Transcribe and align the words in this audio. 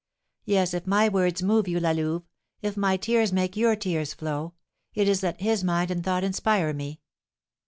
Yes, 0.45 0.73
if 0.73 0.87
my 0.87 1.09
words 1.09 1.43
move 1.43 1.67
you, 1.67 1.79
La 1.79 1.91
Louve, 1.91 2.23
if 2.63 2.75
my 2.75 2.97
tears 2.97 3.31
make 3.31 3.55
your 3.55 3.75
tears 3.75 4.15
flow, 4.15 4.55
it 4.95 5.07
is 5.07 5.21
that 5.21 5.39
his 5.39 5.63
mind 5.63 5.91
and 5.91 6.03
thought 6.03 6.23
inspire 6.23 6.73
me. 6.73 7.01